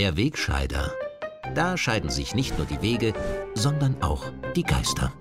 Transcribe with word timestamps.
Der 0.00 0.16
Wegscheider. 0.16 0.94
Da 1.54 1.76
scheiden 1.76 2.08
sich 2.08 2.34
nicht 2.34 2.56
nur 2.56 2.66
die 2.66 2.80
Wege, 2.80 3.12
sondern 3.52 4.00
auch 4.00 4.32
die 4.56 4.62
Geister. 4.62 5.12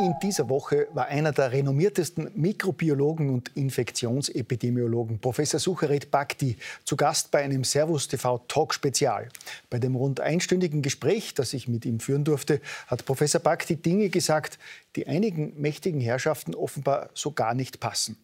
In 0.00 0.16
dieser 0.20 0.48
Woche 0.48 0.88
war 0.92 1.06
einer 1.06 1.30
der 1.30 1.52
renommiertesten 1.52 2.32
Mikrobiologen 2.34 3.30
und 3.30 3.56
Infektionsepidemiologen, 3.56 5.20
Professor 5.20 5.60
Sucharit 5.60 6.10
Bhakti, 6.10 6.56
zu 6.82 6.96
Gast 6.96 7.30
bei 7.30 7.44
einem 7.44 7.62
Servus 7.62 8.08
TV 8.08 8.38
Talk 8.48 8.74
Spezial. 8.74 9.28
Bei 9.70 9.78
dem 9.78 9.94
rund 9.94 10.18
einstündigen 10.18 10.82
Gespräch, 10.82 11.32
das 11.32 11.52
ich 11.52 11.68
mit 11.68 11.84
ihm 11.84 12.00
führen 12.00 12.24
durfte, 12.24 12.60
hat 12.88 13.04
Professor 13.04 13.40
Bhakti 13.40 13.76
Dinge 13.76 14.08
gesagt, 14.08 14.58
die 14.96 15.06
einigen 15.06 15.60
mächtigen 15.60 16.00
Herrschaften 16.00 16.56
offenbar 16.56 17.10
so 17.14 17.30
gar 17.30 17.54
nicht 17.54 17.78
passen. 17.78 18.16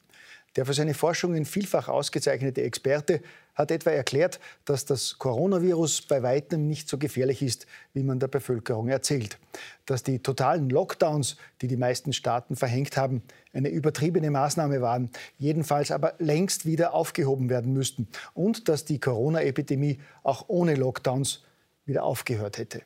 Der 0.59 0.67
für 0.67 0.75
seine 0.75 0.95
Forschungen 0.95 1.45
vielfach 1.45 1.87
ausgezeichnete 1.87 2.63
Experte 2.63 3.23
hat 3.55 3.71
etwa 3.71 3.91
erklärt, 3.91 4.41
dass 4.65 4.85
das 4.85 5.17
Coronavirus 5.17 6.03
bei 6.03 6.25
weitem 6.25 6.67
nicht 6.67 6.89
so 6.89 6.99
gefährlich 6.99 7.43
ist, 7.43 7.69
wie 7.95 8.03
man 8.03 8.19
der 8.19 8.27
Bevölkerung 8.27 8.89
erzählt. 8.89 9.39
Dass 9.87 10.03
die 10.03 10.19
totalen 10.19 10.69
Lockdowns, 10.69 11.37
die 11.63 11.69
die 11.69 11.77
meisten 11.77 12.13
Staaten 12.13 12.57
verhängt 12.57 12.97
haben, 12.97 13.23
eine 13.53 13.69
übertriebene 13.69 14.33
Maßnahme 14.33 14.81
waren, 14.81 15.11
jedenfalls 15.39 15.93
aber 15.93 16.15
längst 16.19 16.67
wieder 16.67 16.93
aufgehoben 16.93 17.51
werden 17.51 17.73
müssten. 17.73 18.09
Und 18.35 18.69
dass 18.69 18.85
die 18.85 18.99
Corona-Epidemie 18.99 20.01
auch 20.25 20.47
ohne 20.49 20.75
Lockdowns 20.75 21.45
wieder 21.85 22.03
aufgehört 22.03 22.59
hätte. 22.59 22.83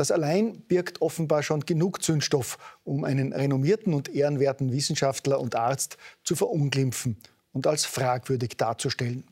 Das 0.00 0.10
allein 0.10 0.62
birgt 0.62 1.02
offenbar 1.02 1.42
schon 1.42 1.60
genug 1.60 2.02
Zündstoff, 2.02 2.56
um 2.84 3.04
einen 3.04 3.34
renommierten 3.34 3.92
und 3.92 4.08
ehrenwerten 4.08 4.72
Wissenschaftler 4.72 5.38
und 5.38 5.56
Arzt 5.56 5.98
zu 6.24 6.34
verunglimpfen 6.36 7.18
und 7.52 7.66
als 7.66 7.84
fragwürdig 7.84 8.56
darzustellen. 8.56 9.24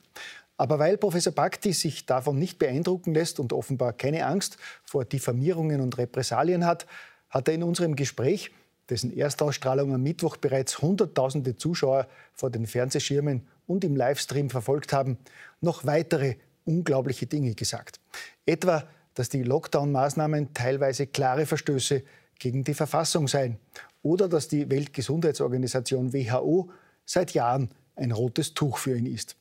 Aber 0.59 0.79
weil 0.79 0.99
Professor 0.99 1.33
Bhakti 1.33 1.73
sich 1.73 2.05
davon 2.05 2.39
nicht 2.39 2.59
beeindrucken 2.59 3.15
lässt 3.15 3.41
und 3.41 3.55
offenbar 3.55 3.95
keine 3.95 4.27
Angst 4.27 4.59
vor 4.85 5.07
Diffamierungen 5.07 5.81
und 5.81 5.97
Repressalien 5.97 6.67
hat, 6.67 6.87
hat 7.31 7.49
er 7.49 7.55
in 7.55 7.63
unserem 7.63 7.97
Gespräch, 7.97 8.51
dessen 8.91 9.17
Erstausstrahlung 9.17 9.95
am 9.95 10.03
Mittwoch 10.03 10.37
bereits 10.37 10.83
Hunderttausende 10.83 11.57
Zuschauer 11.57 12.09
vor 12.35 12.51
den 12.51 12.67
Fernsehschirmen 12.67 13.49
und 13.67 13.85
im 13.85 13.97
Livestream 13.97 14.51
verfolgt 14.51 14.93
haben, 14.93 15.17
noch 15.63 15.87
weitere 15.87 16.35
unglaubliche 16.67 17.25
Dinge 17.25 17.55
gesagt. 17.55 18.01
Etwa, 18.45 18.87
dass 19.19 19.29
die 19.29 19.43
Lockdown-Maßnahmen 19.43 20.55
teilweise 20.55 21.07
klare 21.09 21.45
Verstöße 21.45 22.05
gegen 22.39 22.63
die 22.63 22.75
Verfassung 22.75 23.27
seien 23.27 23.59
oder 24.03 24.29
dass 24.29 24.47
die 24.47 24.71
Weltgesundheitsorganisation 24.71 26.13
WHO 26.13 26.71
seit 27.05 27.33
Jahren 27.33 27.71
ein 27.97 28.13
rotes 28.13 28.55
Tuch 28.55 28.79
für 28.79 28.97
ihn 28.97 29.07
ist. 29.07 29.37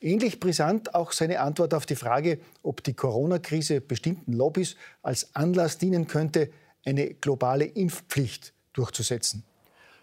Ähnlich 0.00 0.40
brisant 0.40 0.96
auch 0.96 1.12
seine 1.12 1.38
Antwort 1.38 1.74
auf 1.74 1.86
die 1.86 1.94
Frage, 1.94 2.40
ob 2.64 2.82
die 2.82 2.94
Corona-Krise 2.94 3.80
bestimmten 3.80 4.32
Lobbys 4.32 4.74
als 5.02 5.34
Anlass 5.36 5.78
dienen 5.78 6.08
könnte, 6.08 6.50
eine 6.84 7.14
globale 7.14 7.66
Impfpflicht 7.66 8.52
durchzusetzen. 8.72 9.44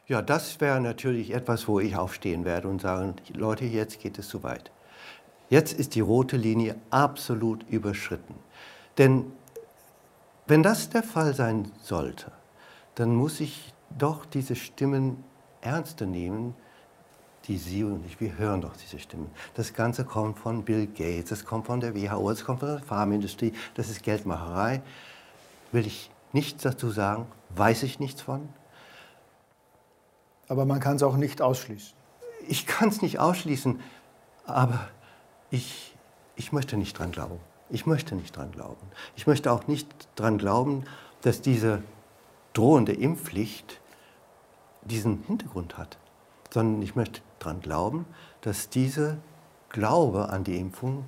Ja, 0.08 0.22
das 0.22 0.62
wäre 0.62 0.80
natürlich 0.80 1.32
etwas, 1.34 1.68
wo 1.68 1.82
ich 1.82 1.98
aufstehen 1.98 2.46
werde 2.46 2.70
und 2.70 2.82
sagen, 2.82 3.16
Leute, 3.34 3.66
jetzt 3.66 4.00
geht 4.00 4.18
es 4.18 4.30
zu 4.30 4.42
weit. 4.44 4.72
Jetzt 5.50 5.74
ist 5.78 5.96
die 5.96 6.02
rote 6.02 6.38
Linie 6.38 6.76
absolut 6.90 7.66
überschritten. 7.70 8.36
Denn 8.98 9.32
wenn 10.48 10.64
das 10.64 10.90
der 10.90 11.04
Fall 11.04 11.34
sein 11.34 11.72
sollte, 11.82 12.32
dann 12.96 13.16
muss 13.16 13.40
ich 13.40 13.74
doch 13.98 14.26
diese 14.26 14.56
Stimmen 14.56 15.24
ernster 15.62 16.06
nehmen, 16.06 16.56
die 17.46 17.58
Sie 17.58 17.84
und 17.84 18.06
ich, 18.06 18.20
wir 18.20 18.38
hören 18.38 18.62
doch 18.62 18.76
diese 18.76 19.00
Stimmen. 19.00 19.30
Das 19.54 19.74
Ganze 19.74 20.04
kommt 20.04 20.40
von 20.40 20.64
Bill 20.64 20.88
Gates, 20.88 21.30
das 21.30 21.46
kommt 21.46 21.68
von 21.68 21.80
der 21.80 21.96
WHO, 21.96 22.30
das 22.30 22.44
kommt 22.44 22.60
von 22.60 22.70
der 22.70 22.80
Pharmaindustrie, 22.80 23.54
das 23.76 23.90
ist 23.90 24.04
Geldmacherei. 24.04 24.82
Will 25.72 25.86
ich 25.86 26.12
nichts 26.34 26.64
dazu 26.64 26.90
sagen, 26.90 27.28
weiß 27.50 27.84
ich 27.84 28.00
nichts 28.00 28.22
von. 28.22 28.50
Aber 30.50 30.66
man 30.66 30.80
kann 30.80 30.96
es 30.96 31.04
auch 31.04 31.18
nicht 31.18 31.42
ausschließen. 31.42 31.94
Ich 32.48 32.66
kann 32.66 32.90
es 32.90 33.02
nicht 33.02 33.20
ausschließen, 33.20 33.80
aber 34.46 34.88
ich, 35.50 35.96
ich 36.36 36.52
möchte 36.52 36.78
nicht 36.78 36.98
dran 36.98 37.12
glauben. 37.12 37.40
Ich 37.70 37.86
möchte 37.86 38.16
nicht 38.16 38.36
dran 38.36 38.52
glauben. 38.52 38.88
Ich 39.16 39.28
möchte 39.28 39.52
auch 39.52 39.68
nicht 39.68 39.88
dran 40.16 40.38
glauben, 40.38 40.84
dass 41.22 41.42
diese 41.42 41.84
drohende 42.54 42.94
Impfpflicht 42.94 43.82
diesen 44.84 45.24
Hintergrund 45.24 45.78
hat 45.78 45.98
sondern 46.54 46.82
ich 46.82 46.96
möchte 46.96 47.22
daran 47.40 47.62
glauben, 47.62 48.06
dass 48.42 48.70
dieser 48.70 49.18
Glaube 49.70 50.30
an 50.30 50.44
die 50.44 50.58
Impfung 50.58 51.06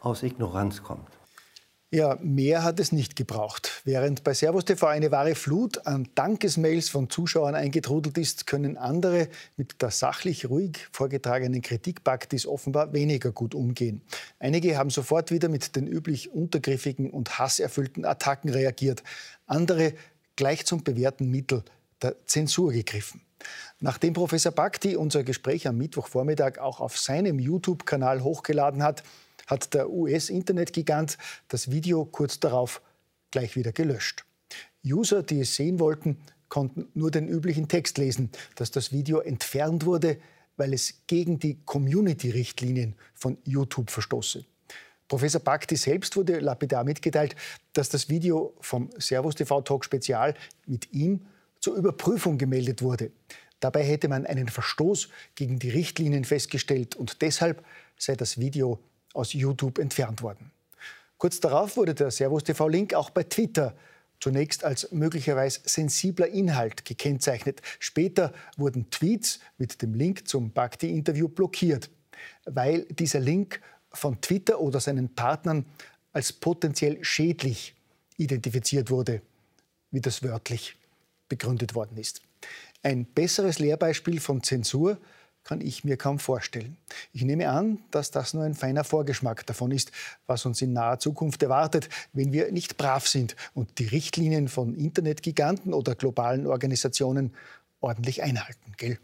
aus 0.00 0.22
Ignoranz 0.22 0.82
kommt. 0.82 1.08
Ja, 1.94 2.16
mehr 2.22 2.64
hat 2.64 2.80
es 2.80 2.90
nicht 2.90 3.16
gebraucht. 3.16 3.82
Während 3.84 4.24
bei 4.24 4.32
Servus 4.32 4.64
TV 4.64 4.86
eine 4.86 5.10
wahre 5.10 5.34
Flut 5.34 5.86
an 5.86 6.08
Dankesmails 6.14 6.88
von 6.88 7.10
Zuschauern 7.10 7.54
eingetrudelt 7.54 8.16
ist, 8.16 8.46
können 8.46 8.78
andere 8.78 9.28
mit 9.58 9.82
der 9.82 9.90
sachlich 9.90 10.48
ruhig 10.48 10.88
vorgetragenen 10.90 11.60
Kritik 11.60 12.02
Baktis 12.02 12.46
offenbar 12.46 12.94
weniger 12.94 13.30
gut 13.30 13.54
umgehen. 13.54 14.00
Einige 14.38 14.78
haben 14.78 14.88
sofort 14.88 15.30
wieder 15.30 15.50
mit 15.50 15.76
den 15.76 15.86
üblich 15.86 16.32
untergriffigen 16.32 17.10
und 17.10 17.38
hasserfüllten 17.38 18.06
Attacken 18.06 18.48
reagiert. 18.48 19.02
Andere 19.46 19.92
gleich 20.34 20.64
zum 20.64 20.84
bewährten 20.84 21.30
Mittel 21.30 21.62
der 22.00 22.16
Zensur 22.24 22.72
gegriffen. 22.72 23.20
Nachdem 23.80 24.14
Professor 24.14 24.52
Bhakti 24.52 24.96
unser 24.96 25.24
Gespräch 25.24 25.68
am 25.68 25.76
Mittwochvormittag 25.76 26.58
auch 26.58 26.80
auf 26.80 26.98
seinem 26.98 27.38
YouTube-Kanal 27.38 28.22
hochgeladen 28.22 28.82
hat, 28.82 29.02
hat 29.46 29.74
der 29.74 29.90
US-Internetgigant 29.90 31.18
das 31.48 31.70
Video 31.70 32.04
kurz 32.04 32.40
darauf 32.40 32.82
gleich 33.30 33.56
wieder 33.56 33.72
gelöscht. 33.72 34.24
User, 34.84 35.22
die 35.22 35.40
es 35.40 35.54
sehen 35.54 35.78
wollten, 35.80 36.18
konnten 36.48 36.88
nur 36.94 37.10
den 37.10 37.28
üblichen 37.28 37.68
Text 37.68 37.98
lesen, 37.98 38.30
dass 38.56 38.70
das 38.70 38.92
Video 38.92 39.20
entfernt 39.20 39.86
wurde, 39.86 40.18
weil 40.56 40.74
es 40.74 40.94
gegen 41.06 41.38
die 41.38 41.58
Community-Richtlinien 41.64 42.94
von 43.14 43.38
YouTube 43.44 43.90
verstoße. 43.90 44.44
Professor 45.08 45.40
Bhakti 45.40 45.76
selbst 45.76 46.16
wurde 46.16 46.40
lapidar 46.40 46.84
mitgeteilt, 46.84 47.36
dass 47.72 47.88
das 47.88 48.08
Video 48.08 48.54
vom 48.60 48.90
Servus 48.98 49.34
TV 49.34 49.62
Talk 49.62 49.84
Spezial 49.84 50.34
mit 50.66 50.92
ihm 50.92 51.26
zur 51.60 51.76
Überprüfung 51.76 52.38
gemeldet 52.38 52.82
wurde. 52.82 53.12
Dabei 53.60 53.84
hätte 53.84 54.08
man 54.08 54.26
einen 54.26 54.48
Verstoß 54.48 55.08
gegen 55.34 55.58
die 55.58 55.70
Richtlinien 55.70 56.24
festgestellt 56.24 56.96
und 56.96 57.22
deshalb 57.22 57.64
sei 57.96 58.16
das 58.16 58.38
Video 58.38 58.80
aus 59.14 59.32
YouTube 59.32 59.78
entfernt 59.78 60.22
worden. 60.22 60.50
Kurz 61.18 61.40
darauf 61.40 61.76
wurde 61.76 61.94
der 61.94 62.10
Servus 62.10 62.44
TV-Link 62.44 62.94
auch 62.94 63.10
bei 63.10 63.22
Twitter 63.22 63.74
zunächst 64.18 64.64
als 64.64 64.90
möglicherweise 64.92 65.60
sensibler 65.64 66.28
Inhalt 66.28 66.84
gekennzeichnet. 66.84 67.60
Später 67.80 68.32
wurden 68.56 68.88
Tweets 68.90 69.40
mit 69.58 69.82
dem 69.82 69.94
Link 69.94 70.28
zum 70.28 70.52
Bhakti-Interview 70.52 71.28
blockiert, 71.28 71.90
weil 72.44 72.84
dieser 72.84 73.20
Link 73.20 73.60
von 73.92 74.20
Twitter 74.20 74.60
oder 74.60 74.80
seinen 74.80 75.14
Partnern 75.14 75.66
als 76.12 76.32
potenziell 76.32 77.02
schädlich 77.04 77.74
identifiziert 78.16 78.90
wurde, 78.90 79.22
wie 79.90 80.00
das 80.00 80.22
wörtlich 80.22 80.76
begründet 81.28 81.74
worden 81.74 81.96
ist. 81.96 82.22
Ein 82.82 83.04
besseres 83.04 83.58
Lehrbeispiel 83.58 84.20
von 84.20 84.42
Zensur 84.42 84.98
kann 85.44 85.60
ich 85.60 85.84
mir 85.84 85.96
kaum 85.96 86.18
vorstellen. 86.18 86.76
Ich 87.12 87.22
nehme 87.22 87.48
an, 87.48 87.78
dass 87.90 88.10
das 88.10 88.34
nur 88.34 88.44
ein 88.44 88.54
feiner 88.54 88.84
Vorgeschmack 88.84 89.44
davon 89.46 89.72
ist, 89.72 89.90
was 90.26 90.46
uns 90.46 90.62
in 90.62 90.72
naher 90.72 90.98
Zukunft 90.98 91.42
erwartet, 91.42 91.88
wenn 92.12 92.32
wir 92.32 92.52
nicht 92.52 92.76
brav 92.76 93.08
sind 93.08 93.36
und 93.54 93.78
die 93.78 93.86
Richtlinien 93.86 94.48
von 94.48 94.74
Internetgiganten 94.74 95.74
oder 95.74 95.94
globalen 95.94 96.46
Organisationen 96.46 97.32
ordentlich 97.80 98.22
einhalten. 98.22 98.72
Gell? 98.76 98.98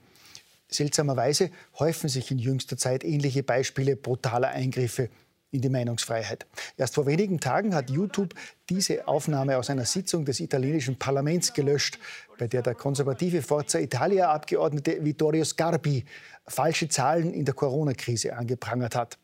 Seltsamerweise 0.71 1.51
häufen 1.79 2.09
sich 2.09 2.31
in 2.31 2.39
jüngster 2.39 2.77
Zeit 2.77 3.03
ähnliche 3.03 3.43
Beispiele 3.43 3.97
brutaler 3.97 4.49
Eingriffe 4.49 5.09
in 5.51 5.61
die 5.61 5.69
Meinungsfreiheit. 5.69 6.47
Erst 6.77 6.95
vor 6.95 7.07
wenigen 7.07 7.41
Tagen 7.41 7.75
hat 7.75 7.91
YouTube 7.91 8.35
diese 8.69 9.09
Aufnahme 9.09 9.57
aus 9.57 9.71
einer 9.71 9.87
Sitzung 9.87 10.25
des 10.25 10.41
italienischen 10.41 10.99
Parlaments 10.99 11.53
gelöscht, 11.53 11.99
bei 12.39 12.47
der 12.47 12.63
der 12.63 12.75
konservative 12.75 13.43
Forza 13.43 13.79
Italia-Abgeordnete 13.79 15.05
Vittorio 15.05 15.45
Scarpi 15.45 16.05
falsche 16.47 16.89
Zahlen 16.89 17.33
in 17.33 17.45
der 17.45 17.55
Corona-Krise 17.55 18.37
angeprangert 18.37 18.95
hat. 18.95 19.19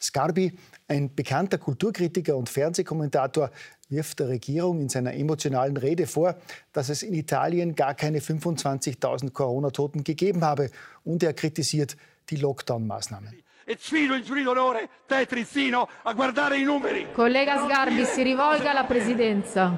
Scarpi, 0.00 0.56
ein 0.86 1.14
bekannter 1.14 1.58
Kulturkritiker 1.58 2.36
und 2.36 2.48
Fernsehkommentator, 2.48 3.50
wirft 3.88 4.20
der 4.20 4.28
Regierung 4.28 4.80
in 4.80 4.88
seiner 4.88 5.14
emotionalen 5.14 5.76
Rede 5.76 6.06
vor, 6.06 6.36
dass 6.72 6.88
es 6.88 7.02
in 7.02 7.14
Italien 7.14 7.74
gar 7.74 7.94
keine 7.94 8.20
25.000 8.20 9.30
Corona-Toten 9.30 10.04
gegeben 10.04 10.44
habe. 10.44 10.70
Und 11.04 11.22
er 11.22 11.32
kritisiert 11.32 11.96
die 12.30 12.36
Lockdown-Maßnahmen 12.36 13.34
e 13.68 13.76
sfido 13.78 14.14
in 14.14 14.24
giurito 14.24 14.52
onore 14.52 14.88
te 15.06 15.26
Tristino 15.26 15.86
a 16.04 16.14
guardare 16.14 16.56
i 16.56 16.62
numeri. 16.62 17.08
Collega 17.12 17.62
Sgarbi, 17.62 18.02
si 18.06 18.22
rivolga 18.22 18.70
alla 18.70 18.84
Presidenza. 18.84 19.76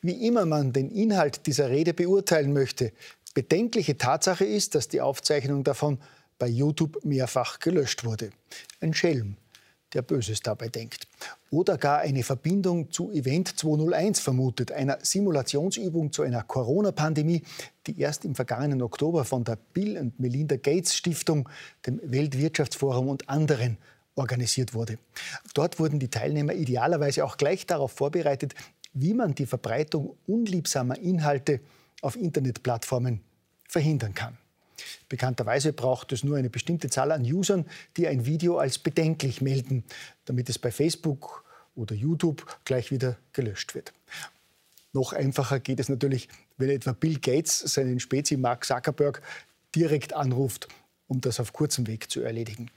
Wie 0.00 0.26
immer 0.26 0.46
man 0.46 0.72
den 0.72 0.88
Inhalt 0.88 1.44
dieser 1.46 1.68
Rede 1.68 1.92
beurteilen 1.92 2.54
möchte, 2.54 2.92
bedenkliche 3.34 3.98
Tatsache 3.98 4.46
ist, 4.46 4.74
dass 4.74 4.88
die 4.88 5.02
Aufzeichnung 5.02 5.62
davon 5.62 5.98
bei 6.38 6.46
YouTube 6.46 7.04
mehrfach 7.04 7.58
gelöscht 7.58 8.04
wurde. 8.04 8.30
Ein 8.80 8.94
Schelm, 8.94 9.36
der 9.92 10.02
Böses 10.02 10.40
dabei 10.40 10.68
denkt. 10.68 11.08
Oder 11.50 11.78
gar 11.78 11.98
eine 11.98 12.22
Verbindung 12.22 12.90
zu 12.90 13.10
Event 13.10 13.58
201 13.58 14.20
vermutet, 14.20 14.72
einer 14.72 14.98
Simulationsübung 15.02 16.12
zu 16.12 16.22
einer 16.22 16.42
Corona-Pandemie, 16.42 17.42
die 17.86 18.00
erst 18.00 18.24
im 18.24 18.34
vergangenen 18.34 18.82
Oktober 18.82 19.24
von 19.24 19.44
der 19.44 19.58
Bill 19.72 19.98
und 19.98 20.20
Melinda 20.20 20.56
Gates 20.56 20.94
Stiftung, 20.94 21.48
dem 21.86 22.00
Weltwirtschaftsforum 22.04 23.08
und 23.08 23.28
anderen 23.28 23.78
organisiert 24.14 24.74
wurde. 24.74 24.98
Dort 25.54 25.78
wurden 25.78 25.98
die 25.98 26.08
Teilnehmer 26.08 26.52
idealerweise 26.52 27.24
auch 27.24 27.36
gleich 27.36 27.66
darauf 27.66 27.92
vorbereitet, 27.92 28.54
wie 28.92 29.14
man 29.14 29.34
die 29.34 29.46
Verbreitung 29.46 30.16
unliebsamer 30.26 30.98
Inhalte 30.98 31.60
auf 32.02 32.16
Internetplattformen 32.16 33.20
verhindern 33.68 34.14
kann. 34.14 34.36
Bekannterweise 35.08 35.72
braucht 35.72 36.12
es 36.12 36.24
nur 36.24 36.36
eine 36.36 36.50
bestimmte 36.50 36.90
Zahl 36.90 37.12
an 37.12 37.22
Usern, 37.22 37.66
die 37.96 38.06
ein 38.06 38.26
Video 38.26 38.58
als 38.58 38.78
bedenklich 38.78 39.40
melden, 39.40 39.84
damit 40.24 40.48
es 40.48 40.58
bei 40.58 40.70
Facebook 40.70 41.44
oder 41.74 41.94
YouTube 41.94 42.46
gleich 42.64 42.90
wieder 42.90 43.16
gelöscht 43.32 43.74
wird. 43.74 43.92
Noch 44.92 45.12
einfacher 45.12 45.60
geht 45.60 45.80
es 45.80 45.88
natürlich, 45.88 46.28
wenn 46.56 46.70
etwa 46.70 46.92
Bill 46.92 47.18
Gates 47.18 47.60
seinen 47.60 48.00
Spezi 48.00 48.36
Mark 48.36 48.64
Zuckerberg 48.64 49.22
direkt 49.74 50.12
anruft, 50.12 50.68
um 51.06 51.20
das 51.20 51.38
auf 51.40 51.52
kurzem 51.52 51.86
Weg 51.86 52.10
zu 52.10 52.20
erledigen. 52.20 52.70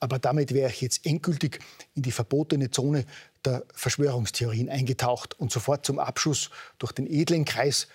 Aber 0.00 0.18
damit 0.18 0.54
wäre 0.54 0.70
ich 0.70 0.80
jetzt 0.80 1.04
endgültig 1.06 1.60
in 1.94 2.02
die 2.02 2.12
verbotene 2.12 2.70
Zone 2.70 3.04
der 3.44 3.64
Verschwörungstheorien 3.74 4.68
eingetaucht 4.68 5.38
und 5.40 5.50
sofort 5.50 5.84
zum 5.84 5.98
Abschuss 5.98 6.50
durch 6.78 6.92
den 6.92 7.06
edlen 7.06 7.44
Kreis 7.44 7.88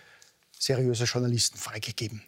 seriöser 0.52 1.06
Journalisten 1.06 1.58
freigegeben. 1.58 2.24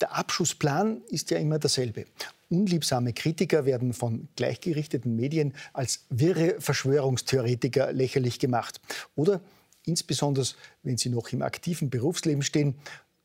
Der 0.00 0.16
Abschussplan 0.16 1.02
ist 1.08 1.30
ja 1.30 1.38
immer 1.38 1.58
derselbe. 1.58 2.06
Unliebsame 2.48 3.12
Kritiker 3.12 3.66
werden 3.66 3.92
von 3.92 4.28
gleichgerichteten 4.34 5.14
Medien 5.14 5.54
als 5.72 6.06
wirre 6.08 6.56
Verschwörungstheoretiker 6.58 7.92
lächerlich 7.92 8.38
gemacht. 8.38 8.80
Oder, 9.14 9.40
insbesondere 9.84 10.46
wenn 10.82 10.96
sie 10.96 11.10
noch 11.10 11.28
im 11.32 11.42
aktiven 11.42 11.90
Berufsleben 11.90 12.42
stehen, 12.42 12.74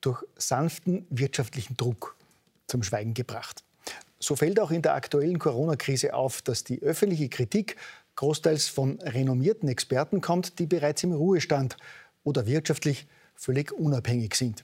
durch 0.02 0.22
sanften 0.36 1.08
wirtschaftlichen 1.10 1.78
Druck 1.78 2.16
zum 2.68 2.84
Schweigen 2.84 3.14
gebracht. 3.14 3.64
So 4.20 4.36
fällt 4.36 4.60
auch 4.60 4.72
in 4.72 4.82
der 4.82 4.96
aktuellen 4.96 5.40
Corona-Krise 5.40 6.14
auf, 6.14 6.42
dass 6.42 6.64
die 6.64 6.82
öffentliche 6.82 7.30
Kritik 7.30 7.78
großteils 8.16 8.68
von 8.68 9.00
renommierten 9.02 9.70
Experten 9.70 10.22
kommt, 10.22 10.60
die 10.60 10.66
bereits 10.66 11.04
im 11.04 11.14
Ruhestand 11.14 11.78
oder 12.24 12.46
wirtschaftlich 12.46 13.08
völlig 13.36 13.72
unabhängig 13.72 14.36
sind. 14.36 14.64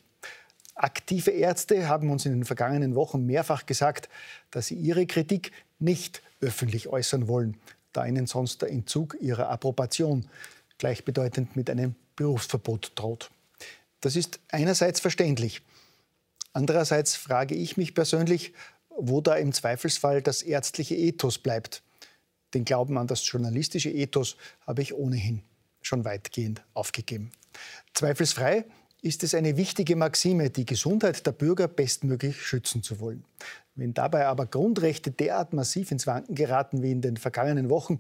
Aktive 0.76 1.32
Ärzte 1.32 1.88
haben 1.88 2.10
uns 2.10 2.26
in 2.26 2.32
den 2.32 2.46
vergangenen 2.46 2.96
Wochen 2.96 3.26
mehrfach 3.26 3.66
gesagt, 3.66 4.10
dass 4.50 4.68
sie 4.68 4.76
ihre 4.76 5.06
Kritik 5.06 5.52
nicht 5.80 6.22
öffentlich 6.40 6.88
äußern 6.88 7.28
wollen, 7.28 7.58
da 7.94 8.06
ihnen 8.06 8.28
sonst 8.28 8.62
der 8.62 8.70
Entzug 8.70 9.18
ihrer 9.20 9.50
Approbation 9.50 10.28
gleichbedeutend 10.78 11.56
mit 11.56 11.70
einem 11.70 11.96
Berufsverbot 12.16 12.94
droht. 12.96 13.30
Das 14.00 14.16
ist 14.16 14.40
einerseits 14.50 15.00
verständlich. 15.00 15.62
Andererseits 16.54 17.16
frage 17.16 17.56
ich 17.56 17.78
mich 17.78 17.94
persönlich, 17.94 18.54
wo 18.90 19.22
da 19.22 19.36
im 19.36 19.54
Zweifelsfall 19.54 20.22
das 20.22 20.42
ärztliche 20.42 20.96
Ethos 20.96 21.38
bleibt. 21.38 21.84
Den 22.54 22.66
Glauben 22.66 22.98
an 22.98 23.08
das 23.08 23.26
journalistische 23.30 23.90
Ethos 23.90 24.36
habe 24.68 24.82
ich 24.82 24.94
ohnehin 24.94 25.44
schon 25.82 26.04
weitgehend 26.04 26.64
aufgegeben. 26.74 27.32
Zweifelsfrei 27.94 28.66
ist 29.02 29.24
es 29.24 29.34
eine 29.34 29.58
wichtige 29.58 29.96
Maxime, 29.96 30.50
die 30.50 30.66
Gesundheit 30.66 31.26
der 31.26 31.32
Bürger 31.32 31.68
bestmöglich 31.68 32.42
schützen 32.42 32.84
zu 32.84 33.00
wollen. 33.00 33.24
Wenn 33.76 33.94
dabei 33.94 34.28
aber 34.28 34.46
Grundrechte 34.46 35.12
derart 35.12 35.54
massiv 35.54 35.92
ins 35.92 36.06
Wanken 36.06 36.36
geraten 36.36 36.84
wie 36.84 36.92
in 36.92 37.02
den 37.02 37.18
vergangenen 37.18 37.70
Wochen 37.70 37.98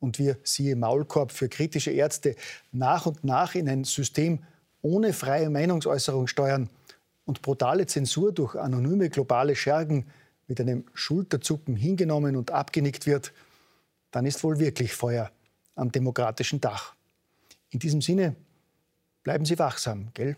und 0.00 0.18
wir, 0.18 0.36
siehe 0.42 0.74
Maulkorb 0.74 1.30
für 1.30 1.48
kritische 1.48 1.92
Ärzte, 1.92 2.34
nach 2.72 3.06
und 3.06 3.22
nach 3.22 3.54
in 3.54 3.68
ein 3.68 3.84
System 3.84 4.40
ohne 4.80 5.12
freie 5.12 5.48
Meinungsäußerung 5.48 6.26
steuern 6.26 6.68
und 7.24 7.40
brutale 7.40 7.86
Zensur 7.86 8.32
durch 8.32 8.56
anonyme 8.56 9.10
globale 9.10 9.54
Schergen 9.54 10.06
mit 10.48 10.60
einem 10.60 10.84
Schulterzucken 10.92 11.76
hingenommen 11.76 12.34
und 12.34 12.50
abgenickt 12.50 13.06
wird, 13.06 13.32
dann 14.10 14.26
ist 14.26 14.42
wohl 14.42 14.58
wirklich 14.58 14.92
Feuer 14.92 15.30
am 15.76 15.92
demokratischen 15.92 16.60
Dach. 16.60 16.94
In 17.70 17.78
diesem 17.78 18.02
Sinne 18.02 18.34
Bleiben 19.22 19.44
Sie 19.44 19.58
wachsam, 19.58 20.10
gell? 20.14 20.36